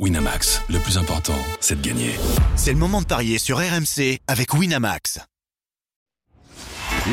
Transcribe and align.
Winamax, 0.00 0.60
le 0.70 0.80
plus 0.80 0.98
important, 0.98 1.38
c'est 1.60 1.80
de 1.80 1.86
gagner. 1.86 2.16
C'est 2.56 2.72
le 2.72 2.78
moment 2.78 3.00
de 3.00 3.06
parier 3.06 3.38
sur 3.38 3.58
RMC 3.58 4.18
avec 4.26 4.52
Winamax. 4.52 5.20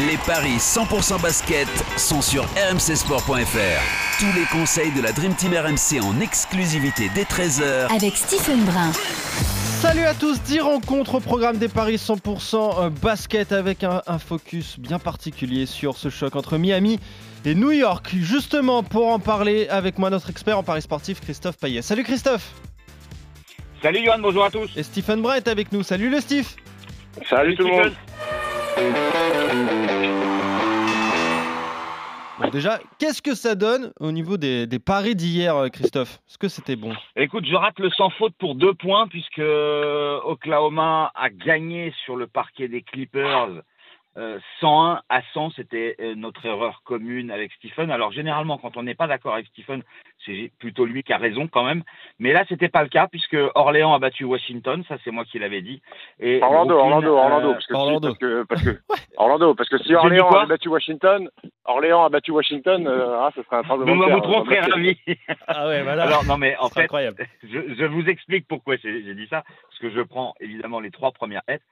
Les 0.07 0.17
paris 0.25 0.57
100% 0.57 1.21
basket 1.21 1.67
sont 1.97 2.23
sur 2.23 2.43
rmcsport.fr. 2.43 4.17
Tous 4.19 4.33
les 4.33 4.45
conseils 4.51 4.91
de 4.93 5.01
la 5.01 5.11
Dream 5.11 5.35
Team 5.35 5.53
RMC 5.53 6.03
en 6.03 6.19
exclusivité 6.21 7.11
dès 7.13 7.21
13h 7.21 7.95
avec 7.95 8.17
Stephen 8.17 8.65
Brun. 8.65 8.91
Salut 9.79 10.05
à 10.05 10.15
tous, 10.15 10.41
10 10.41 10.61
rencontres 10.61 11.15
au 11.15 11.19
programme 11.19 11.59
des 11.59 11.67
paris 11.67 11.97
100% 11.97 12.89
basket 12.89 13.51
avec 13.51 13.83
un, 13.83 14.01
un 14.07 14.17
focus 14.17 14.79
bien 14.79 14.97
particulier 14.97 15.67
sur 15.67 15.97
ce 15.97 16.09
choc 16.09 16.35
entre 16.35 16.57
Miami 16.57 16.99
et 17.45 17.53
New 17.53 17.71
York. 17.71 18.09
Justement, 18.15 18.81
pour 18.81 19.09
en 19.09 19.19
parler 19.19 19.67
avec 19.69 19.99
moi, 19.99 20.09
notre 20.09 20.31
expert 20.31 20.57
en 20.57 20.63
paris 20.63 20.81
sportif, 20.81 21.21
Christophe 21.21 21.57
Payet. 21.57 21.83
Salut 21.83 22.03
Christophe 22.03 22.51
Salut 23.81 24.05
Johan, 24.05 24.19
bonjour 24.19 24.43
à 24.43 24.51
tous. 24.51 24.77
Et 24.77 24.83
Stephen 24.83 25.23
Brun 25.23 25.37
est 25.37 25.47
avec 25.47 25.71
nous. 25.71 25.81
Salut 25.81 26.11
le 26.11 26.19
Steve. 26.19 26.47
Salut, 27.27 27.55
tout 27.55 27.63
le 27.63 27.71
monde. 27.71 27.93
Bon, 32.39 32.49
déjà, 32.49 32.79
qu'est-ce 32.99 33.23
que 33.23 33.33
ça 33.33 33.55
donne 33.55 33.91
au 33.99 34.11
niveau 34.11 34.37
des, 34.37 34.67
des 34.67 34.77
paris 34.77 35.15
d'hier, 35.15 35.55
euh, 35.55 35.69
Christophe? 35.69 36.19
Est-ce 36.27 36.37
que 36.37 36.47
c'était 36.47 36.75
bon? 36.75 36.93
Écoute, 37.15 37.45
je 37.49 37.55
rate 37.55 37.79
le 37.79 37.89
sans 37.89 38.11
faute 38.11 38.35
pour 38.37 38.53
deux 38.53 38.75
points 38.75 39.07
puisque 39.07 39.39
Oklahoma 39.39 41.11
a 41.15 41.29
gagné 41.31 41.91
sur 42.05 42.15
le 42.15 42.27
parquet 42.27 42.67
des 42.67 42.83
Clippers. 42.83 43.63
Euh, 44.17 44.39
101 44.59 45.01
à 45.09 45.21
100, 45.33 45.51
c'était 45.51 45.95
euh, 46.01 46.15
notre 46.15 46.45
erreur 46.45 46.81
commune 46.83 47.31
avec 47.31 47.51
Stephen. 47.53 47.89
Alors 47.91 48.11
généralement, 48.11 48.57
quand 48.57 48.75
on 48.75 48.83
n'est 48.83 48.93
pas 48.95 49.07
d'accord 49.07 49.33
avec 49.35 49.47
Stephen, 49.47 49.83
c'est 50.25 50.51
plutôt 50.59 50.85
lui 50.85 51.01
qui 51.03 51.13
a 51.13 51.17
raison 51.17 51.47
quand 51.47 51.63
même. 51.63 51.83
Mais 52.19 52.33
là, 52.33 52.43
c'était 52.49 52.67
pas 52.67 52.83
le 52.83 52.89
cas 52.89 53.07
puisque 53.07 53.37
Orléans 53.55 53.93
a 53.93 53.99
battu 53.99 54.25
Washington, 54.25 54.83
ça 54.89 54.97
c'est 55.03 55.11
moi 55.11 55.23
qui 55.23 55.39
l'avais 55.39 55.61
dit. 55.61 55.81
Et 56.19 56.41
Orlando, 56.43 56.75
Brooklyn, 56.75 57.07
Orlando, 57.07 57.15
euh, 57.17 57.21
Orlando, 57.21 57.53
parce 57.53 57.65
que, 57.67 57.73
Orlando. 57.73 58.11
Si, 58.11 58.17
parce 58.19 58.19
que, 58.19 58.43
parce 58.43 58.63
que 58.63 58.81
Orlando, 59.17 59.55
parce 59.55 59.69
que 59.69 59.77
si 59.83 59.95
Orléans 59.95 60.29
a 60.29 60.45
battu 60.45 60.67
Washington, 60.67 61.29
Orléans 61.63 62.03
a 62.03 62.09
battu 62.09 62.31
Washington, 62.31 62.87
euh, 62.87 63.17
ah, 63.21 63.31
ce 63.33 63.43
serait 63.43 63.57
un 63.57 63.63
tremblement 63.63 63.95
Nous 63.95 64.05
de 64.05 64.11
vous 64.11 64.19
terre. 64.19 64.29
trouverez 64.29 64.57
Euh, 64.57 64.73
ravis. 64.73 64.97
Ah 65.47 65.67
ouais, 65.67 65.83
voilà. 65.83 66.03
Alors 66.07 66.25
non 66.25 66.37
mais 66.37 66.57
en 66.57 66.67
C'est 66.67 66.73
fait, 66.73 66.81
incroyable. 66.83 67.25
je, 67.43 67.59
je 67.75 67.85
vous 67.85 68.05
explique 68.07 68.45
pourquoi 68.47 68.75
j'ai 68.75 69.03
j'ai 69.03 69.15
dit 69.15 69.27
ça. 69.29 69.43
Parce 69.43 69.79
que 69.79 69.89
je 69.89 70.01
prends 70.01 70.33
évidemment 70.41 70.79
les 70.81 70.91
trois 70.91 71.11
premières 71.11 71.43
lettres. 71.47 71.63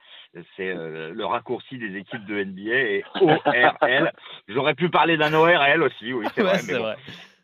C'est 0.56 0.68
euh, 0.70 1.12
le 1.12 1.24
raccourci 1.26 1.76
des 1.78 1.96
équipes 1.96 2.24
de 2.30 2.44
NBA 2.44 2.74
et 2.74 3.04
ORL. 3.20 4.12
J'aurais 4.48 4.74
pu 4.74 4.88
parler 4.88 5.16
d'un 5.16 5.34
ORL 5.34 5.82
aussi, 5.82 6.12
oui, 6.12 6.26
c'est 6.34 6.42
vrai. 6.42 6.58
mais 6.66 6.74
bon. 6.74 6.82
vrai. 6.82 6.96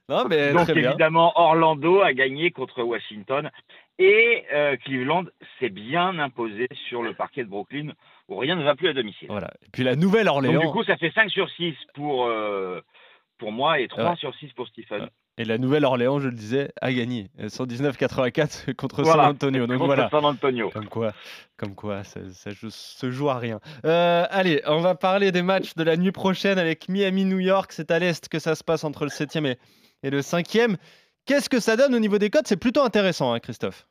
Non, 0.08 0.24
mais 0.28 0.52
Donc 0.52 0.70
bien. 0.70 0.90
évidemment, 0.90 1.32
Orlando 1.34 2.00
a 2.00 2.12
gagné 2.12 2.50
contre 2.52 2.82
Washington. 2.82 3.50
Et 3.98 4.44
euh, 4.52 4.76
Cleveland 4.76 5.24
s'est 5.58 5.70
bien 5.70 6.18
imposé 6.18 6.68
sur 6.88 7.02
le 7.02 7.14
parquet 7.14 7.42
de 7.44 7.48
Brooklyn, 7.48 7.92
où 8.28 8.36
rien 8.36 8.54
ne 8.54 8.62
va 8.62 8.74
plus 8.76 8.88
à 8.88 8.92
domicile. 8.92 9.26
Voilà. 9.30 9.48
Et 9.64 9.68
puis 9.72 9.82
la 9.82 9.96
nouvelle 9.96 10.26
Donc 10.26 10.36
Orléans. 10.36 10.60
du 10.60 10.68
coup, 10.68 10.84
ça 10.84 10.96
fait 10.96 11.10
5 11.12 11.30
sur 11.30 11.48
6 11.50 11.74
pour, 11.94 12.26
euh, 12.26 12.80
pour 13.38 13.52
moi 13.52 13.80
et 13.80 13.88
3 13.88 14.10
Ouais. 14.10 14.16
sur 14.16 14.34
6 14.36 14.52
pour 14.52 14.68
Stephen. 14.68 15.08
Et 15.38 15.44
la 15.44 15.58
nouvelle 15.58 15.84
Orléans, 15.84 16.18
je 16.18 16.28
le 16.28 16.34
disais, 16.34 16.70
a 16.80 16.92
gagné. 16.92 17.28
Euh, 17.40 17.48
119-84 17.48 18.74
contre 18.76 19.02
Voilà. 19.02 19.24
San 19.24 19.32
Antonio. 19.32 19.66
Donc 19.66 19.76
Contre 19.78 19.86
voilà. 19.86 20.08
San 20.10 20.24
Antonio. 20.24 20.70
Comme 20.70 20.88
quoi, 20.88 21.12
comme 21.58 21.74
quoi 21.74 22.04
ça, 22.04 22.20
ça 22.32 22.50
joue- 22.50 22.70
se 22.70 23.10
joue 23.10 23.28
à 23.28 23.38
rien. 23.38 23.60
Euh, 23.84 24.24
allez, 24.30 24.62
on 24.66 24.80
va 24.80 24.94
parler 24.94 25.32
des 25.32 25.42
matchs 25.42 25.74
de 25.74 25.84
la 25.84 25.96
nuit 25.96 26.12
prochaine 26.12 26.58
avec 26.58 26.88
Miami-New 26.88 27.38
York. 27.40 27.72
C'est 27.72 27.90
à 27.90 27.98
l'Est 27.98 28.28
que 28.28 28.38
ça 28.38 28.54
se 28.54 28.64
passe 28.64 28.84
entre 28.84 29.04
le 29.04 29.10
7e 29.10 29.46
et, 29.46 29.58
et 30.02 30.10
le 30.10 30.20
5e. 30.20 30.76
Qu'est-ce 31.26 31.48
que 31.50 31.60
ça 31.60 31.76
donne 31.76 31.94
au 31.94 31.98
niveau 31.98 32.18
des 32.18 32.30
codes 32.30 32.46
C'est 32.46 32.56
plutôt 32.60 32.82
intéressant, 32.82 33.32
hein, 33.34 33.40
Christophe. 33.40 33.86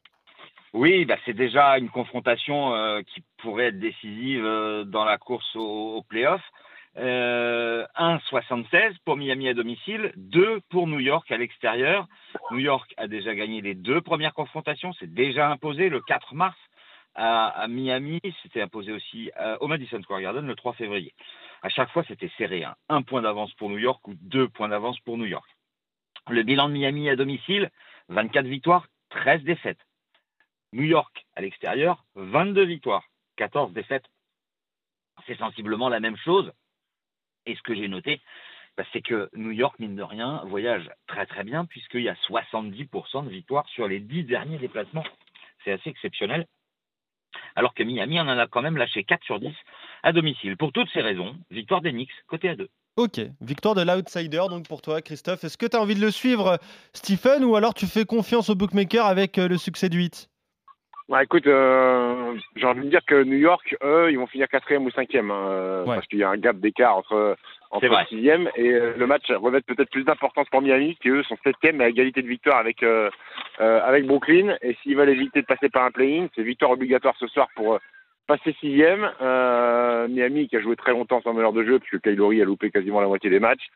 Oui, 0.74 1.06
bah, 1.06 1.16
c'est 1.26 1.34
déjà 1.34 1.78
une 1.78 1.90
confrontation 1.90 2.74
euh, 2.76 3.02
qui 3.14 3.24
pourrait 3.38 3.68
être 3.68 3.80
décisive 3.80 4.44
euh, 4.44 4.84
dans 4.84 5.06
la 5.06 5.18
course 5.18 5.56
au, 5.56 5.98
au 5.98 6.02
playoff. 6.02 6.42
Euh, 6.98 7.86
1,76 7.98 8.96
pour 9.04 9.18
Miami 9.18 9.50
à 9.50 9.54
domicile, 9.54 10.14
2 10.16 10.62
pour 10.70 10.88
New 10.88 11.00
York 11.02 11.30
à 11.30 11.38
l'extérieur. 11.38 12.08
New 12.52 12.60
York 12.60 12.94
a 12.96 13.08
déjà 13.08 13.36
gagné 13.36 13.62
les 13.62 13.76
deux 13.76 14.00
premières 14.00 14.34
confrontations, 14.34 14.94
c'est 14.94 15.14
déjà 15.14 15.50
imposé 15.50 15.90
le 15.90 16.00
4 16.00 16.34
mars 16.36 16.58
à, 17.16 17.48
à 17.48 17.68
Miami, 17.68 18.20
c'était 18.44 18.62
imposé 18.62 18.92
aussi 18.94 19.30
euh, 19.40 19.58
au 19.60 19.68
Madison 19.68 20.02
Square 20.02 20.22
Garden 20.22 20.46
le 20.46 20.56
3 20.56 20.74
février. 20.74 21.14
À 21.62 21.70
chaque 21.70 21.90
fois, 21.92 22.04
c'était 22.08 22.32
serré, 22.38 22.64
hein. 22.64 22.76
un 22.90 23.02
point 23.02 23.22
d'avance 23.22 23.54
pour 23.54 23.70
New 23.70 23.78
York 23.78 24.06
ou 24.08 24.14
deux 24.22 24.48
points 24.48 24.70
d'avance 24.70 25.00
pour 25.02 25.18
New 25.18 25.26
York. 25.26 25.50
Le 26.30 26.44
bilan 26.44 26.70
de 26.70 26.74
Miami 26.74 27.10
à 27.10 27.16
domicile, 27.16 27.72
24 28.10 28.46
victoires, 28.46 28.88
13 29.10 29.44
défaites. 29.44 29.80
New 30.74 30.84
York 30.84 31.26
à 31.36 31.42
l'extérieur, 31.42 32.04
22 32.16 32.64
victoires, 32.66 33.04
14 33.38 33.74
défaites. 33.74 34.06
C'est 35.28 35.38
sensiblement 35.38 35.90
la 35.90 36.00
même 36.00 36.18
chose. 36.18 36.52
Et 37.46 37.56
ce 37.56 37.62
que 37.62 37.76
j'ai 37.76 37.88
noté, 37.88 38.22
bah, 38.78 38.84
c'est 38.92 39.02
que 39.02 39.30
New 39.36 39.52
York, 39.52 39.76
mine 39.80 39.96
de 39.96 40.04
rien, 40.04 40.42
voyage 40.46 40.90
très 41.08 41.26
très 41.26 41.44
bien 41.44 41.66
puisqu'il 41.66 42.02
y 42.02 42.10
a 42.10 42.16
70% 42.30 43.26
de 43.26 43.30
victoires 43.30 43.68
sur 43.70 43.88
les 43.88 44.00
10 44.00 44.24
derniers 44.24 44.58
déplacements. 44.58 45.06
C'est 45.64 45.72
assez 45.72 45.90
exceptionnel. 45.90 46.46
Alors 47.56 47.74
que 47.74 47.84
Miami 47.84 48.20
en 48.20 48.28
a 48.28 48.48
quand 48.48 48.62
même 48.62 48.78
lâché 48.78 49.04
4 49.04 49.24
sur 49.24 49.40
10 49.40 49.54
à 50.04 50.12
domicile. 50.12 50.58
Pour 50.58 50.72
toutes 50.72 50.90
ces 50.92 51.02
raisons, 51.02 51.38
victoire 51.50 51.82
des 51.82 51.92
Knicks, 51.92 52.12
côté 52.28 52.50
à 52.50 52.56
2. 52.56 52.70
Ok, 52.98 53.20
victoire 53.42 53.76
de 53.76 53.82
l'outsider 53.82 54.44
donc 54.50 54.68
pour 54.68 54.82
toi, 54.82 55.02
Christophe. 55.02 55.44
Est-ce 55.44 55.58
que 55.58 55.66
tu 55.66 55.76
as 55.76 55.82
envie 55.82 55.96
de 55.96 56.02
le 56.02 56.12
suivre, 56.12 56.60
Stephen, 56.94 57.44
ou 57.44 57.56
alors 57.56 57.74
tu 57.74 57.88
fais 57.88 58.06
confiance 58.06 58.50
au 58.50 58.56
bookmaker 58.56 59.06
avec 59.06 59.38
euh, 59.38 59.48
le 59.50 59.58
succès 59.58 59.90
du 59.90 59.98
8 59.98 60.30
Bah 61.08 61.22
écoute, 61.24 61.46
euh, 61.46 62.34
j'ai 62.56 62.66
envie 62.66 62.82
de 62.82 62.90
dire 62.90 63.06
que 63.06 63.24
New 63.24 63.38
York, 63.38 63.78
eux, 63.84 64.08
ils 64.10 64.18
vont 64.18 64.26
finir 64.26 64.48
quatrième 64.48 64.86
ou 64.86 64.92
cinquième, 64.92 65.30
hein, 65.30 65.48
euh, 65.50 65.86
Ouais. 65.86 65.96
parce 65.96 66.08
qu'il 66.08 66.18
y 66.18 66.24
a 66.24 66.30
un 66.30 66.38
gap 66.38 66.58
d'écart 66.58 66.98
entre 66.98 67.38
entre 67.70 67.88
le 67.88 68.06
sixième 68.08 68.50
et 68.56 68.72
euh, 68.72 68.94
le 68.98 69.06
match 69.06 69.30
revêt 69.32 69.62
peut-être 69.62 69.92
plus 69.92 70.04
d'importance 70.04 70.48
pour 70.50 70.62
Miami, 70.62 70.98
qui 71.02 71.10
eux 71.10 71.22
sont 71.24 71.38
septième 71.44 71.80
à 71.82 71.90
égalité 71.90 72.22
de 72.24 72.28
victoire 72.28 72.58
avec 72.58 72.82
euh, 72.82 73.10
euh, 73.60 73.82
avec 73.84 74.08
Brooklyn. 74.08 74.56
Et 74.64 74.76
s'ils 74.82 74.96
veulent 74.96 75.10
éviter 75.10 75.42
de 75.42 75.46
passer 75.46 75.70
par 75.70 75.84
un 75.84 75.92
play-in, 75.92 76.28
c'est 76.36 76.42
victoire 76.42 76.72
obligatoire 76.72 77.16
ce 77.20 77.28
soir 77.28 77.50
pour 77.56 77.78
passer 78.28 78.56
sixième. 78.60 79.08
Euh, 79.22 80.08
Miami 80.08 80.48
qui 80.48 80.56
a 80.58 80.62
joué 80.62 80.76
très 80.76 80.92
longtemps 80.92 81.22
sans 81.22 81.34
meneur 81.34 81.54
de 81.54 81.64
jeu, 81.64 81.78
puisque 81.80 82.02
Kylori 82.02 82.42
a 82.42 82.46
loupé 82.46 82.72
quasiment 82.72 83.02
la 83.02 83.08
moitié 83.08 83.30
des 83.30 83.40
matchs. 83.40 83.68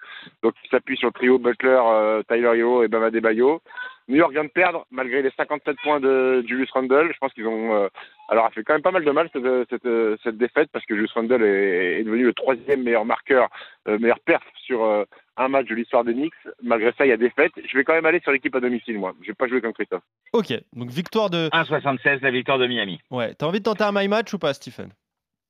Donc 0.42 0.54
il 0.64 0.70
s'appuie 0.70 0.98
sur 0.98 1.10
le 1.10 1.14
trio 1.14 1.38
Butler, 1.38 1.80
euh, 1.84 2.24
Tyler 2.28 2.58
Hero 2.58 2.84
et 2.84 2.88
Bama 2.88 3.12
Debayo. 3.12 3.62
New 4.10 4.18
York 4.18 4.32
vient 4.32 4.44
de 4.44 4.50
perdre 4.50 4.86
malgré 4.92 5.22
les 5.22 5.32
57 5.38 5.78
points 5.84 6.00
de 6.00 6.44
Julius 6.48 6.70
Randle. 6.72 7.12
Je 7.14 7.18
pense 7.20 7.32
qu'ils 7.34 7.48
ont 7.48 7.76
euh, 7.76 7.88
alors 8.28 8.48
elle 8.48 8.54
fait 8.54 8.64
quand 8.64 8.74
même 8.74 8.82
pas 8.82 8.92
mal 8.92 9.06
de 9.06 9.12
mal 9.12 9.30
cette, 9.32 9.70
cette, 9.70 10.22
cette 10.24 10.38
défaite 10.38 10.70
parce 10.74 10.86
que 10.86 10.96
Julius 10.96 11.14
Randle 11.14 11.44
est, 11.44 12.00
est 12.00 12.04
devenu 12.04 12.24
le 12.24 12.34
troisième 12.34 12.84
meilleur 12.84 13.06
marqueur, 13.06 13.50
euh, 13.88 14.00
meilleur 14.00 14.20
perf 14.20 14.44
sur 14.66 14.84
euh, 14.84 15.04
un 15.38 15.48
match 15.48 15.68
de 15.68 15.76
l'histoire 15.76 16.04
des 16.04 16.14
Knicks. 16.14 16.34
Malgré 16.62 16.92
ça, 16.98 17.06
il 17.06 17.10
y 17.10 17.14
a 17.14 17.18
défaite. 17.18 17.52
Je 17.64 17.78
vais 17.78 17.84
quand 17.84 17.94
même 17.94 18.06
aller 18.06 18.20
sur 18.20 18.32
l'équipe 18.32 18.56
à 18.56 18.60
domicile, 18.60 19.00
moi. 19.00 19.14
Je 19.22 19.28
vais 19.28 19.34
pas 19.34 19.48
jouer 19.48 19.62
comme 19.62 19.74
Christophe. 19.74 20.04
Ok, 20.34 20.54
donc 20.74 20.90
victoire 20.90 21.30
de. 21.30 21.50
1,76 21.50 22.20
la 22.22 22.32
victoire 22.32 22.58
de 22.58 22.68
Miami. 22.68 23.00
Ouais, 23.10 23.34
t'as 23.36 23.46
envie 23.46 23.60
de 23.60 23.64
tenter 23.64 23.84
un 23.84 23.92
my 23.94 24.08
match 24.08 24.34
ou 24.34 24.40
pas, 24.40 24.54
Stephen? 24.54 24.90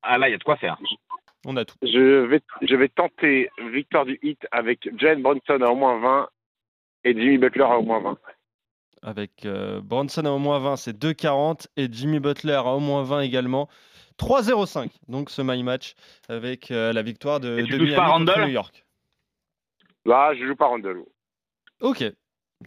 Ah 0.01 0.17
là, 0.17 0.29
il 0.29 0.31
y 0.31 0.35
a 0.35 0.37
de 0.37 0.43
quoi 0.43 0.57
faire. 0.57 0.77
On 1.45 1.55
a 1.55 1.65
tout. 1.65 1.75
Je 1.81 2.25
vais, 2.25 2.41
je 2.61 2.75
vais 2.75 2.89
tenter 2.89 3.49
victoire 3.71 4.05
du 4.05 4.19
hit 4.21 4.45
avec 4.51 4.89
Jalen 4.97 5.21
Bronson 5.21 5.61
à 5.61 5.69
au 5.69 5.75
moins 5.75 5.99
20 5.99 6.29
et 7.05 7.13
Jimmy 7.13 7.37
Butler 7.37 7.63
à 7.63 7.77
au 7.79 7.81
moins 7.81 8.01
20. 8.01 8.17
Avec 9.01 9.45
euh, 9.45 9.81
Bronson 9.81 10.25
à 10.25 10.31
au 10.31 10.39
moins 10.39 10.59
20, 10.59 10.75
c'est 10.75 10.97
2,40 10.97 11.67
et 11.77 11.87
Jimmy 11.91 12.19
Butler 12.19 12.53
à 12.53 12.73
au 12.73 12.79
moins 12.79 13.03
20 13.03 13.21
également. 13.21 13.69
3,05 14.17 14.89
donc 15.07 15.29
ce 15.29 15.41
my 15.41 15.63
match 15.63 15.95
avec 16.27 16.71
euh, 16.71 16.91
la 16.91 17.01
victoire 17.01 17.39
de, 17.39 17.57
Et 17.57 17.63
tu 17.63 17.71
de 17.71 17.77
touches 17.77 17.87
Miami 17.87 17.95
pas 17.95 18.17
contre 18.17 18.33
Randle 18.33 18.45
New 18.45 18.51
York. 18.51 18.85
Là, 20.05 20.33
je 20.33 20.45
joue 20.45 20.55
pas 20.55 20.67
Randle. 20.67 21.03
Ok, 21.79 22.03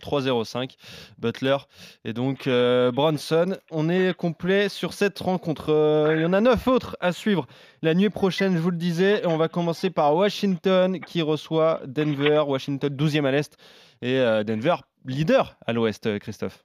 3-0-5, 0.00 0.76
Butler 1.18 1.58
et 2.04 2.14
donc 2.14 2.46
euh, 2.46 2.90
Bronson. 2.90 3.58
On 3.70 3.90
est 3.90 4.16
complet 4.16 4.70
sur 4.70 4.94
cette 4.94 5.18
rencontre. 5.18 5.68
Il 6.14 6.22
y 6.22 6.24
en 6.24 6.32
a 6.32 6.40
neuf 6.40 6.66
autres 6.66 6.96
à 7.00 7.12
suivre 7.12 7.46
la 7.82 7.92
nuit 7.92 8.08
prochaine, 8.08 8.54
je 8.54 8.58
vous 8.58 8.70
le 8.70 8.78
disais. 8.78 9.22
Et 9.22 9.26
on 9.26 9.36
va 9.36 9.48
commencer 9.48 9.90
par 9.90 10.14
Washington 10.14 10.98
qui 11.00 11.20
reçoit 11.20 11.82
Denver. 11.84 12.44
Washington 12.46 12.94
12e 12.94 13.26
à 13.26 13.30
l'Est 13.30 13.58
et 14.00 14.18
Denver 14.44 14.76
leader 15.04 15.56
à 15.66 15.72
l'Ouest, 15.72 16.06
euh, 16.06 16.18
Christophe. 16.18 16.64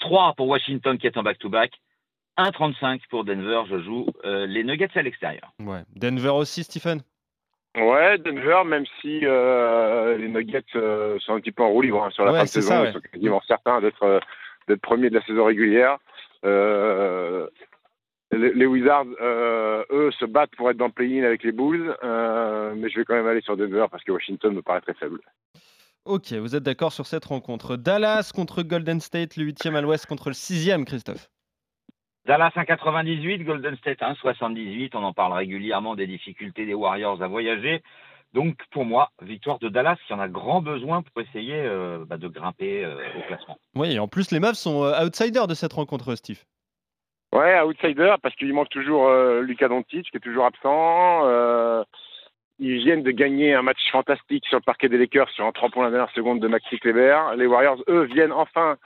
3 0.00 0.34
pour 0.36 0.48
Washington 0.48 0.98
qui 0.98 1.06
est 1.06 1.16
en 1.16 1.22
back-to-back. 1.22 1.72
1,35 2.38 3.00
pour 3.08 3.24
Denver. 3.24 3.62
Je 3.68 3.80
joue 3.80 4.06
euh, 4.24 4.46
les 4.46 4.62
Nuggets 4.62 4.90
à 4.94 5.02
l'extérieur. 5.02 5.52
Ouais. 5.60 5.82
Denver 5.94 6.28
aussi, 6.30 6.64
Stephen? 6.64 7.00
Ouais, 7.76 8.18
Denver, 8.18 8.62
même 8.64 8.84
si 9.00 9.20
euh, 9.24 10.16
les 10.16 10.28
Nuggets 10.28 10.64
euh, 10.76 11.18
sont 11.20 11.34
un 11.34 11.40
petit 11.40 11.52
peu 11.52 11.62
en 11.62 11.70
roue 11.70 11.82
libre 11.82 12.02
hein, 12.04 12.10
sur 12.10 12.24
la 12.24 12.32
Ouais, 12.32 12.38
fin 12.38 12.44
de 12.44 12.48
c'est 12.48 12.62
saison, 12.62 12.84
ça, 12.84 12.88
ils 12.88 12.92
sont 12.92 13.00
quasiment 13.00 13.42
certains 13.46 13.80
d'être 13.80 14.02
euh, 14.02 14.20
d'être 14.68 14.80
premiers 14.80 15.10
de 15.10 15.14
la 15.14 15.24
saison 15.24 15.44
régulière. 15.44 15.98
Euh, 16.44 17.46
les, 18.32 18.52
les 18.54 18.66
Wizards, 18.66 19.06
euh, 19.20 19.84
eux, 19.90 20.10
se 20.18 20.24
battent 20.24 20.54
pour 20.56 20.70
être 20.70 20.76
dans 20.78 20.86
le 20.86 20.92
play-in 20.92 21.22
avec 21.24 21.42
les 21.42 21.52
Bulls, 21.52 21.94
euh, 22.02 22.74
mais 22.76 22.88
je 22.88 22.98
vais 22.98 23.04
quand 23.04 23.14
même 23.14 23.26
aller 23.26 23.40
sur 23.42 23.56
Denver 23.56 23.86
parce 23.90 24.02
que 24.04 24.12
Washington 24.12 24.54
me 24.54 24.62
paraît 24.62 24.80
très 24.80 24.94
faible. 24.94 25.20
Ok, 26.06 26.32
vous 26.34 26.54
êtes 26.54 26.62
d'accord 26.62 26.92
sur 26.92 27.04
cette 27.04 27.24
rencontre. 27.24 27.76
Dallas 27.76 28.30
contre 28.32 28.62
Golden 28.62 29.00
State, 29.00 29.36
le 29.36 29.44
8e 29.44 29.74
à 29.74 29.80
l'ouest 29.80 30.06
contre 30.06 30.28
le 30.28 30.34
6e, 30.34 30.84
Christophe. 30.84 31.28
Dallas 32.26 32.52
1,98, 32.54 33.42
Golden 33.42 33.76
State 33.76 33.98
1,78. 33.98 34.90
On 34.94 35.02
en 35.02 35.12
parle 35.12 35.32
régulièrement 35.32 35.96
des 35.96 36.06
difficultés 36.06 36.64
des 36.64 36.74
Warriors 36.74 37.20
à 37.20 37.26
voyager. 37.26 37.82
Donc 38.34 38.56
pour 38.70 38.84
moi, 38.84 39.10
victoire 39.20 39.58
de 39.58 39.68
Dallas 39.68 39.96
qui 40.06 40.12
en 40.12 40.20
a 40.20 40.28
grand 40.28 40.62
besoin 40.62 41.02
pour 41.02 41.22
essayer 41.22 41.56
euh, 41.56 42.04
bah, 42.06 42.18
de 42.18 42.28
grimper 42.28 42.84
euh, 42.84 42.94
au 43.18 43.22
classement. 43.26 43.58
Oui, 43.74 43.92
et 43.92 43.98
en 43.98 44.06
plus 44.06 44.30
les 44.30 44.38
Mavs 44.38 44.54
sont 44.54 44.84
euh, 44.84 45.04
outsiders 45.04 45.48
de 45.48 45.54
cette 45.54 45.72
rencontre, 45.72 46.14
Steve. 46.14 46.44
Ouais, 47.32 47.60
outsider 47.62 48.14
parce 48.22 48.34
qu'il 48.36 48.52
manque 48.54 48.68
toujours 48.68 49.08
euh, 49.08 49.40
Lucas 49.40 49.68
Doncic 49.68 50.08
qui 50.08 50.16
est 50.16 50.20
toujours 50.20 50.44
absent. 50.44 51.22
Ils 52.58 52.78
viennent 52.78 53.02
de 53.02 53.10
gagner 53.10 53.52
un 53.54 53.62
match 53.62 53.90
fantastique 53.92 54.46
sur 54.46 54.56
le 54.58 54.62
parquet 54.62 54.88
des 54.88 54.96
Lakers 54.98 55.28
sur 55.30 55.44
un 55.44 55.52
3 55.52 55.68
points 55.70 55.84
la 55.84 55.90
dernière 55.90 56.12
seconde 56.14 56.40
de 56.40 56.48
Maxi 56.48 56.78
Kleber. 56.78 57.18
Les 57.36 57.46
Warriors, 57.46 57.82
eux, 57.88 58.04
viennent 58.04 58.32
enfin 58.32 58.76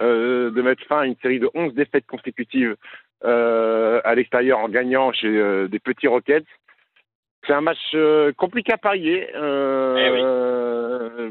euh, 0.00 0.50
de 0.50 0.62
mettre 0.62 0.84
fin 0.86 1.00
à 1.00 1.06
une 1.06 1.16
série 1.22 1.38
de 1.38 1.48
11 1.54 1.74
défaites 1.74 2.06
consécutives 2.06 2.76
euh, 3.24 4.00
à 4.04 4.14
l'extérieur 4.14 4.58
en 4.58 4.68
gagnant 4.68 5.12
chez 5.12 5.28
euh, 5.28 5.68
des 5.68 5.78
petits 5.78 6.08
Rockets. 6.08 6.44
C'est 7.46 7.52
un 7.52 7.60
match 7.60 7.78
euh, 7.94 8.32
compliqué 8.32 8.72
à 8.72 8.78
parier. 8.78 9.28
Euh, 9.36 9.96
Eh 9.96 10.10
oui. 10.10 10.18
euh, 10.22 11.30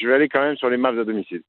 je 0.00 0.06
vais 0.08 0.14
aller 0.14 0.28
quand 0.28 0.40
même 0.42 0.56
sur 0.56 0.68
les 0.68 0.76
Mavs 0.76 0.98
à 0.98 1.04
domicile. 1.04 1.42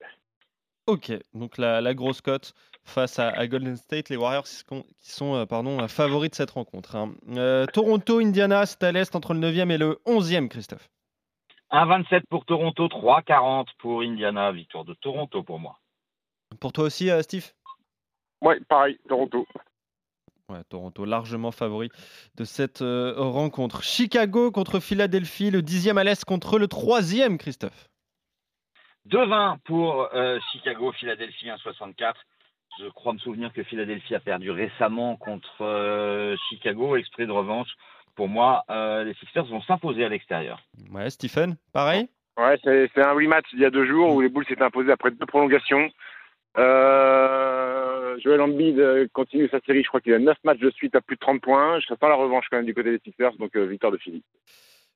Ok, 0.86 1.10
donc 1.34 1.58
la, 1.58 1.80
la 1.82 1.92
grosse 1.92 2.20
cote 2.22 2.54
face 2.88 3.18
à, 3.18 3.28
à 3.28 3.46
Golden 3.46 3.76
State, 3.76 4.08
les 4.08 4.16
Warriors 4.16 4.44
qui 4.44 5.10
sont, 5.12 5.34
euh, 5.34 5.46
pardon, 5.46 5.80
euh, 5.82 5.88
favoris 5.88 6.30
de 6.30 6.34
cette 6.34 6.50
rencontre. 6.50 6.96
hein. 6.96 7.14
Euh, 7.30 7.66
Toronto, 7.66 8.18
Indiana, 8.18 8.66
c'est 8.66 8.82
à 8.82 8.92
l'est 8.92 9.14
entre 9.14 9.34
le 9.34 9.40
9e 9.40 9.70
et 9.70 9.78
le 9.78 10.00
11e, 10.06 10.48
Christophe. 10.48 10.88
1,27 11.70 12.22
pour 12.30 12.44
Toronto, 12.46 12.88
3,40 12.88 13.66
pour 13.78 14.00
Indiana. 14.00 14.52
Victoire 14.52 14.84
de 14.84 14.94
Toronto 14.94 15.42
pour 15.42 15.58
moi. 15.58 15.78
Pour 16.60 16.72
toi 16.72 16.84
aussi, 16.84 17.10
euh, 17.10 17.22
Steve? 17.22 17.52
Ouais, 18.40 18.58
pareil, 18.68 18.98
Toronto. 19.08 19.46
Ouais, 20.48 20.64
Toronto 20.70 21.04
largement 21.04 21.52
favori 21.52 21.90
de 22.36 22.44
cette 22.44 22.80
euh, 22.80 23.12
rencontre. 23.18 23.82
Chicago 23.82 24.50
contre 24.50 24.80
Philadelphie, 24.80 25.50
le 25.50 25.60
10e 25.60 25.98
à 25.98 26.04
l'est 26.04 26.24
contre 26.24 26.58
le 26.58 26.68
3e, 26.68 27.36
Christophe. 27.36 27.90
2,20 29.10 29.58
pour 29.64 30.08
euh, 30.14 30.38
Chicago, 30.52 30.92
Philadelphie 30.92 31.46
1,64. 31.48 32.14
Je 32.78 32.88
crois 32.90 33.12
me 33.12 33.18
souvenir 33.18 33.52
que 33.52 33.62
Philadelphie 33.62 34.14
a 34.14 34.20
perdu 34.20 34.50
récemment 34.50 35.16
contre 35.16 35.62
euh, 35.62 36.36
Chicago, 36.48 36.96
exprès 36.96 37.26
de 37.26 37.32
revanche. 37.32 37.68
Pour 38.14 38.28
moi, 38.28 38.64
euh, 38.70 39.04
les 39.04 39.14
Sixers 39.14 39.46
vont 39.46 39.62
s'imposer 39.62 40.04
à 40.04 40.08
l'extérieur. 40.08 40.60
Ouais, 40.90 41.10
Stephen, 41.10 41.56
pareil? 41.72 42.08
Ouais, 42.36 42.58
c'est 42.62 43.02
un 43.02 43.12
rematch 43.12 43.46
il 43.52 43.60
y 43.60 43.64
a 43.64 43.70
deux 43.70 43.86
jours 43.86 44.14
où 44.14 44.20
les 44.20 44.28
Bulls 44.28 44.46
s'étaient 44.46 44.62
imposés 44.62 44.92
après 44.92 45.10
deux 45.10 45.26
prolongations. 45.26 45.90
Euh, 46.56 48.16
Joel 48.22 48.40
Embiid 48.40 48.78
euh, 48.78 49.06
continue 49.12 49.48
sa 49.48 49.60
série, 49.60 49.82
je 49.82 49.88
crois 49.88 50.00
qu'il 50.00 50.14
a 50.14 50.18
9 50.18 50.36
matchs 50.44 50.60
de 50.60 50.70
suite 50.70 50.94
à 50.94 51.00
plus 51.00 51.16
de 51.16 51.20
30 51.20 51.40
points. 51.40 51.78
Je 51.80 51.86
s'attends 51.86 52.08
la 52.08 52.14
revanche 52.14 52.46
quand 52.50 52.56
même 52.56 52.66
du 52.66 52.74
côté 52.74 52.90
des 52.90 53.00
Sixers, 53.04 53.36
donc 53.38 53.54
euh, 53.56 53.66
victoire 53.66 53.92
de 53.92 53.98
Philly. 53.98 54.22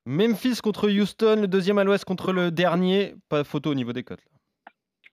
Memphis 0.05 0.59
contre 0.61 0.89
Houston, 0.89 1.41
le 1.41 1.47
deuxième 1.47 1.77
à 1.77 1.83
l'ouest 1.83 2.03
contre 2.03 2.33
le 2.33 2.51
dernier. 2.51 3.15
Pas 3.29 3.43
photo 3.43 3.71
au 3.71 3.75
niveau 3.75 3.93
des 3.93 4.03
cotes. 4.03 4.23
là. 4.25 4.32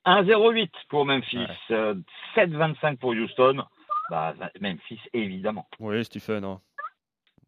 1,08 0.07 0.69
pour 0.89 1.05
Memphis, 1.05 1.47
euh, 1.71 1.95
7,25 2.35 2.97
pour 2.99 3.11
Houston. 3.11 3.63
Bah, 4.11 4.35
Memphis, 4.61 5.01
évidemment. 5.13 5.67
Oui, 5.79 6.05
Stephen. 6.05 6.45
hein. 6.45 6.61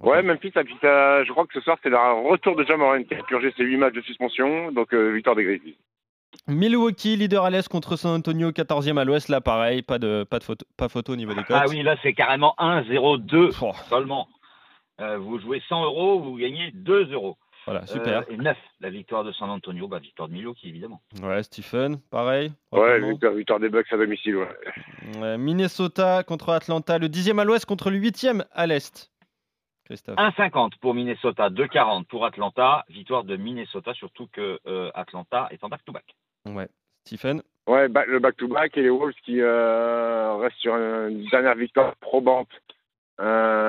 Ouais, 0.01 0.23
Memphis, 0.23 0.51
puis 0.51 0.75
je 0.83 1.31
crois 1.31 1.47
que 1.47 1.55
ce 1.55 1.61
soir 1.61 1.79
c'est 1.83 1.89
le 1.89 1.97
retour 2.29 2.57
de 2.57 2.65
Jamoran 2.65 3.05
qui 3.05 3.15
a 3.15 3.23
purgé 3.23 3.53
ses 3.57 3.63
8 3.65 3.77
matchs 3.77 3.95
de 3.95 4.01
suspension, 4.01 4.73
donc 4.73 4.93
euh, 4.93 5.13
victoire 5.13 5.37
des 5.37 5.45
Grizzlies. 5.45 5.77
Milwaukee, 6.49 7.17
leader 7.17 7.45
à 7.45 7.51
l'est 7.51 7.69
contre 7.69 7.97
San 7.97 8.17
Antonio, 8.17 8.51
14e 8.51 8.99
à 8.99 9.05
l'ouest. 9.05 9.29
Là, 9.29 9.41
pareil, 9.41 9.83
pas 9.83 9.99
de, 10.01 10.25
pas 10.29 10.39
de 10.41 10.45
photo, 10.45 10.67
pas 10.77 10.89
photo 10.89 11.13
au 11.13 11.17
niveau 11.17 11.35
des 11.35 11.45
cotes. 11.45 11.57
Ah 11.57 11.67
oui, 11.69 11.83
là, 11.83 11.97
c'est 12.03 12.15
carrément 12.15 12.55
1,02 12.59 13.57
Oh, 13.63 13.73
seulement. 13.89 14.29
Euh, 15.01 15.19
vous 15.19 15.39
jouez 15.39 15.63
100 15.69 15.85
euros, 15.85 16.21
vous 16.21 16.37
gagnez 16.37 16.71
2 16.73 17.13
euros. 17.13 17.37
Voilà, 17.65 17.87
super. 17.87 18.21
Euh, 18.21 18.33
et 18.33 18.37
9, 18.37 18.57
la 18.81 18.91
victoire 18.91 19.25
de 19.25 19.33
San 19.33 19.51
Antonio, 19.51 19.89
bah, 19.89 19.99
victoire 19.99 20.29
de 20.29 20.35
Milwaukee, 20.35 20.69
évidemment. 20.69 21.01
Ouais, 21.23 21.43
Stephen, 21.43 21.99
pareil. 22.11 22.53
Ouais, 22.73 23.01
victoire, 23.01 23.33
victoire 23.35 23.61
des 23.61 23.69
Bucks 23.69 23.93
à 23.93 23.97
domicile, 23.97 24.37
ouais. 24.37 25.39
Minnesota 25.39 26.23
contre 26.25 26.51
Atlanta, 26.51 26.99
le 26.99 27.09
10e 27.09 27.39
à 27.39 27.45
l'ouest 27.45 27.67
contre 27.67 27.91
le 27.91 27.99
8e 27.99 28.45
à 28.53 28.67
l'est. 28.67 29.11
Christophe. 29.85 30.17
1,50 30.17 30.73
pour 30.81 30.95
Minnesota, 30.95 31.51
2,40 31.51 32.05
pour 32.07 32.25
Atlanta. 32.25 32.85
Victoire 32.89 33.25
de 33.25 33.37
Minnesota, 33.37 33.93
surtout 33.95 34.29
que 34.33 34.59
euh, 34.67 34.91
Atlanta 34.95 35.49
est 35.51 35.63
en 35.65 35.69
back-to-back. 35.69 36.05
Ouais. 36.47 36.69
Stephen. 37.05 37.43
Ouais, 37.67 37.89
le 37.89 38.19
back-to-back 38.19 38.77
et 38.77 38.83
les 38.83 38.91
Wolves 38.91 39.15
qui 39.25 39.41
euh, 39.41 40.37
restent 40.37 40.59
sur 40.59 40.75
une 40.75 41.27
dernière 41.31 41.55
victoire 41.55 41.95
probante. 41.97 42.49
Euh, 43.21 43.62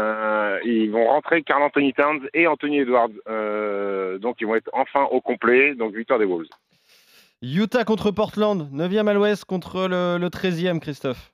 ils 0.64 0.92
vont 0.92 1.06
rentrer 1.08 1.44
Carl 1.44 1.62
Anthony 1.64 1.94
Towns 1.94 2.28
et 2.34 2.48
Anthony 2.48 2.80
Edwards. 2.80 3.10
Euh, 3.28 4.18
donc 4.18 4.38
ils 4.42 4.48
vont 4.48 4.56
être 4.56 4.70
enfin 4.74 5.04
au 5.12 5.22
complet. 5.22 5.76
Donc 5.76 5.96
victoire 5.96 6.20
des 6.20 6.26
Wolves. 6.26 6.48
Utah 7.42 7.84
contre 7.84 8.12
Portland, 8.12 8.70
9e 8.72 9.08
à 9.08 9.14
l'ouest 9.14 9.44
contre 9.44 9.88
le, 9.88 10.18
le 10.18 10.28
13e, 10.30 10.80
Christophe. 10.80 11.34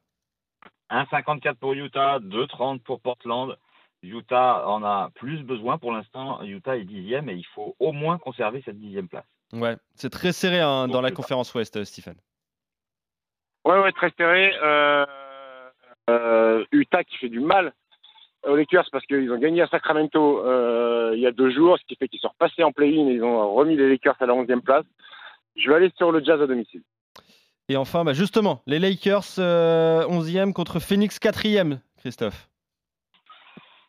1,54 0.90 1.56
pour 1.56 1.74
Utah, 1.74 2.20
2,30 2.20 2.80
pour 2.80 3.00
Portland. 3.00 3.56
Utah 4.02 4.68
en 4.68 4.84
a 4.84 5.12
plus 5.16 5.44
besoin 5.44 5.78
pour 5.78 5.92
l'instant. 5.92 6.42
Utah 6.44 6.78
est 6.78 6.84
dixième 6.86 7.30
et 7.30 7.34
il 7.34 7.46
faut 7.54 7.76
au 7.80 7.92
moins 7.92 8.18
conserver 8.18 8.62
cette 8.66 8.80
dixième 8.80 9.08
place. 9.08 9.26
Ouais, 9.54 9.76
c'est 9.96 10.10
très 10.10 10.32
serré 10.32 10.60
hein, 10.60 10.88
dans 10.88 11.02
la 11.02 11.10
Utah. 11.10 11.16
conférence 11.16 11.54
ouest, 11.54 11.76
euh, 11.78 11.86
Stephen. 11.86 12.16
Ouais, 13.66 13.80
ouais, 13.80 13.92
très 13.92 14.12
serré. 14.18 14.54
Euh, 14.64 15.06
euh, 16.10 16.66
Utah 16.72 17.04
qui 17.04 17.18
fait 17.18 17.30
du 17.30 17.40
mal 17.40 17.74
aux 18.48 18.56
Lakers 18.56 18.88
parce 18.92 19.06
qu'ils 19.06 19.32
ont 19.32 19.38
gagné 19.38 19.62
à 19.62 19.68
Sacramento 19.68 20.46
euh, 20.46 21.12
il 21.16 21.22
y 21.22 21.28
a 21.28 21.32
deux 21.32 21.52
jours, 21.52 21.78
ce 21.78 21.86
qui 21.86 21.96
fait 21.96 22.08
qu'ils 22.08 22.20
sont 22.20 22.30
repassés 22.30 22.64
en 22.64 22.72
play-in 22.72 23.08
et 23.08 23.16
ils 23.16 23.24
ont 23.24 23.54
remis 23.54 23.76
les 23.76 23.90
Lakers 23.90 24.16
à 24.20 24.26
la 24.26 24.34
11e 24.34 24.62
place. 24.62 24.86
Je 25.56 25.70
vais 25.70 25.76
aller 25.76 25.92
sur 25.98 26.12
le 26.12 26.24
Jazz 26.24 26.42
à 26.42 26.48
domicile. 26.48 26.82
Et 27.68 27.78
enfin, 27.78 28.04
bah, 28.04 28.14
justement, 28.14 28.62
les 28.66 28.80
Lakers, 28.80 29.38
euh, 29.38 30.04
11e 30.08 30.54
contre 30.54 30.80
Phoenix, 30.80 31.20
4e, 31.20 31.80
Christophe. 32.00 32.50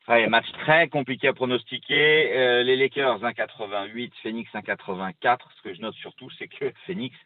Ouais, 0.09 0.27
match 0.27 0.51
très 0.65 0.89
compliqué 0.89 1.29
à 1.29 1.33
pronostiquer. 1.33 2.37
Euh, 2.37 2.63
les 2.65 2.77
Lakers 2.77 3.21
1,88, 3.23 4.11
Phoenix 4.23 4.51
1,84. 4.53 5.39
Ce 5.57 5.63
que 5.63 5.73
je 5.73 5.81
note 5.81 5.95
surtout, 5.95 6.29
c'est 6.39 6.49
que 6.49 6.73
Phoenix 6.85 7.17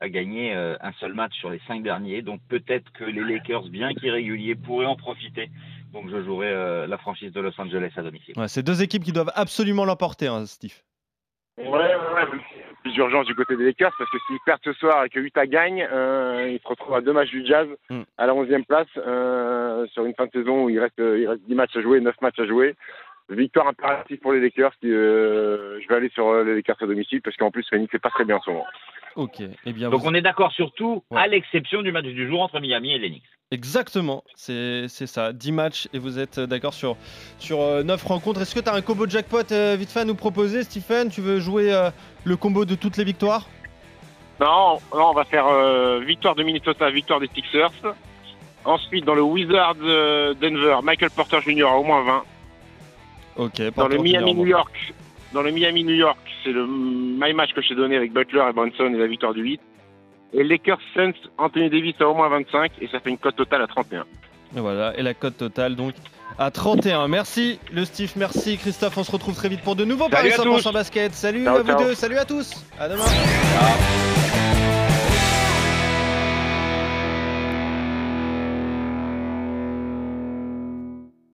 a 0.00 0.08
gagné 0.08 0.54
euh, 0.54 0.76
un 0.80 0.92
seul 1.00 1.12
match 1.14 1.34
sur 1.38 1.50
les 1.50 1.60
cinq 1.66 1.82
derniers. 1.82 2.22
Donc 2.22 2.40
peut-être 2.48 2.90
que 2.92 3.04
les 3.04 3.22
Lakers, 3.22 3.68
bien 3.68 3.92
qu'irréguliers, 3.94 4.54
pourraient 4.54 4.86
en 4.86 4.96
profiter. 4.96 5.50
Donc 5.92 6.08
je 6.10 6.22
jouerai 6.22 6.48
euh, 6.48 6.86
la 6.86 6.98
franchise 6.98 7.32
de 7.32 7.40
Los 7.40 7.58
Angeles 7.60 7.92
à 7.96 8.02
domicile. 8.02 8.34
Ouais, 8.38 8.48
c'est 8.48 8.62
deux 8.62 8.82
équipes 8.82 9.02
qui 9.04 9.12
doivent 9.12 9.32
absolument 9.34 9.84
l'emporter, 9.84 10.28
hein, 10.28 10.44
Steve. 10.46 10.74
Ouais, 11.58 11.66
ouais, 11.66 11.94
ouais. 12.14 12.38
Plus 12.82 12.92
d'urgence 12.92 13.26
du 13.26 13.34
côté 13.34 13.56
des 13.56 13.64
Lakers 13.64 13.90
parce 13.98 14.08
que 14.10 14.18
s'ils 14.28 14.38
perdent 14.46 14.60
ce 14.62 14.72
soir 14.74 15.04
et 15.04 15.08
que 15.08 15.18
Utah 15.18 15.46
gagne, 15.46 15.84
euh, 15.90 16.48
ils 16.48 16.60
se 16.62 16.68
retrouvent 16.68 16.94
à 16.94 17.00
deux 17.00 17.12
matchs 17.12 17.30
du 17.30 17.44
Jazz 17.44 17.66
Mm. 17.90 18.02
à 18.16 18.26
la 18.26 18.34
11e 18.34 18.64
place 18.64 18.86
euh, 18.98 19.84
sur 19.88 20.04
une 20.06 20.14
fin 20.14 20.26
de 20.26 20.30
saison 20.30 20.64
où 20.64 20.70
il 20.70 20.78
reste, 20.78 20.94
il 20.98 21.26
reste 21.26 21.42
10 21.48 21.54
matchs 21.56 21.76
à 21.76 21.80
jouer, 21.82 22.00
9 22.00 22.14
matchs 22.22 22.38
à 22.38 22.46
jouer. 22.46 22.76
Victoire 23.30 23.66
impérative 23.66 24.18
pour 24.20 24.32
les 24.32 24.40
Lakers. 24.40 24.72
Qui, 24.80 24.90
euh, 24.92 25.80
je 25.82 25.88
vais 25.88 25.96
aller 25.96 26.08
sur 26.10 26.32
les 26.44 26.54
Lakers 26.54 26.76
à 26.80 26.86
domicile 26.86 27.20
parce 27.22 27.36
qu'en 27.36 27.50
plus 27.50 27.66
Phoenix 27.68 27.90
c'est 27.90 28.00
pas 28.00 28.10
très 28.10 28.24
bien 28.24 28.36
en 28.36 28.40
ce 28.42 28.50
moment. 28.50 28.66
Ok. 29.16 29.42
Eh 29.66 29.72
bien, 29.72 29.90
Donc 29.90 30.02
vous- 30.02 30.08
on 30.08 30.14
est 30.14 30.20
d'accord 30.22 30.52
sur 30.52 30.72
tout, 30.72 31.02
Ouais. 31.10 31.20
à 31.20 31.26
l'exception 31.26 31.82
du 31.82 31.92
match 31.92 32.04
du 32.04 32.28
jour 32.28 32.42
entre 32.42 32.60
Miami 32.60 32.94
et 32.94 32.98
Knicks. 32.98 33.22
Exactement, 33.50 34.22
c'est 34.34 34.88
ça. 34.88 35.32
10 35.32 35.52
matchs 35.52 35.88
et 35.94 35.98
vous 35.98 36.18
êtes 36.18 36.36
euh, 36.38 36.46
d'accord 36.46 36.74
sur, 36.74 36.96
sur 37.38 37.58
9 37.82 38.04
rencontres. 38.04 38.42
Est-ce 38.42 38.54
que 38.54 38.60
tu 38.60 38.68
as 38.68 38.74
un 38.74 38.82
combo 38.82 39.08
jackpot 39.08 39.40
euh, 39.52 39.74
vite 39.78 39.90
fait 39.90 40.00
à 40.00 40.04
nous 40.04 40.14
proposer, 40.14 40.62
Stephen? 40.64 41.08
Tu 41.08 41.22
veux 41.22 41.40
jouer 41.40 41.72
euh, 41.72 41.90
le 42.24 42.36
combo 42.36 42.64
de 42.66 42.74
toutes 42.74 42.98
les 42.98 43.04
victoires? 43.04 43.46
Non, 44.38 44.78
non, 44.94 45.06
on 45.10 45.14
va 45.14 45.24
faire 45.24 45.46
euh, 45.46 45.98
victoire 46.00 46.34
de 46.34 46.42
Minnesota, 46.42 46.90
victoire 46.90 47.20
des 47.20 47.28
Sixers. 47.34 47.72
Ensuite, 48.64 49.04
dans 49.06 49.14
le 49.14 49.22
Wizards 49.22 49.76
euh, 49.82 50.34
Denver, 50.34 50.76
Michael 50.82 51.10
Porter 51.10 51.38
Jr. 51.40 51.64
à 51.68 51.76
au 51.78 51.84
moins 51.84 52.02
20. 52.04 52.24
Ok. 53.36 53.60
Dans 53.62 53.72
Porter 53.72 53.96
le 53.96 54.02
Miami 54.02 54.34
New 54.34 54.46
York, 54.46 54.92
dans 55.32 55.42
le 55.42 55.50
Miami 55.52 55.84
New 55.84 55.94
York, 55.94 56.18
c'est 56.44 56.52
le 56.52 56.66
my 56.66 57.32
match 57.34 57.52
que 57.54 57.62
je 57.62 57.68
t'ai 57.68 57.74
donné 57.74 57.96
avec 57.96 58.12
Butler 58.12 58.44
et 58.48 58.52
Brunson 58.52 58.92
et 58.94 58.98
la 58.98 59.06
victoire 59.06 59.34
du 59.34 59.42
8. 59.42 59.60
Et 60.34 60.44
Lakers 60.44 60.80
Suns, 60.94 61.12
Anthony 61.38 61.70
Davis 61.70 61.94
à 62.00 62.08
au 62.08 62.14
moins 62.14 62.28
25 62.28 62.72
et 62.80 62.88
ça 62.88 63.00
fait 63.00 63.10
une 63.10 63.18
cote 63.18 63.36
totale 63.36 63.62
à 63.62 63.66
31. 63.66 64.04
Et 64.56 64.60
voilà, 64.60 64.96
et 64.98 65.02
la 65.02 65.14
cote 65.14 65.36
totale 65.36 65.74
donc 65.76 65.94
à 66.38 66.50
31. 66.50 67.08
Merci 67.08 67.58
le 67.72 67.84
Steve, 67.84 68.12
merci 68.16 68.58
Christophe. 68.58 68.96
On 68.98 69.04
se 69.04 69.10
retrouve 69.10 69.34
très 69.34 69.48
vite 69.48 69.62
pour 69.62 69.76
de 69.76 69.84
nouveaux 69.84 70.08
paris 70.08 70.32
à 70.32 70.36
100% 70.36 70.62
tous. 70.62 70.72
basket. 70.72 71.12
Salut 71.14 71.44
Ciao, 71.44 71.56
à 71.56 71.62
vous 71.62 71.68
ciao. 71.68 71.78
deux, 71.84 71.94
salut 71.94 72.18
à 72.18 72.24
tous. 72.24 72.64
À 72.78 72.88
demain. 72.88 73.04